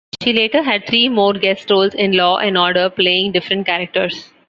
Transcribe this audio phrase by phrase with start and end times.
[0.23, 4.31] She later had three more guest roles in "Law and Order", playing different characters.